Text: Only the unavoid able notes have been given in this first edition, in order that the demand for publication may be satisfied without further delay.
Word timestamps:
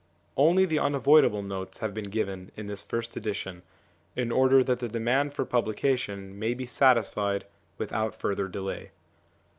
Only 0.35 0.65
the 0.65 0.79
unavoid 0.79 1.23
able 1.25 1.43
notes 1.43 1.77
have 1.77 1.93
been 1.93 2.09
given 2.09 2.51
in 2.55 2.65
this 2.65 2.81
first 2.81 3.15
edition, 3.15 3.61
in 4.15 4.31
order 4.31 4.63
that 4.63 4.79
the 4.79 4.87
demand 4.87 5.35
for 5.35 5.45
publication 5.45 6.39
may 6.39 6.55
be 6.55 6.65
satisfied 6.65 7.45
without 7.77 8.15
further 8.15 8.47
delay. 8.47 8.89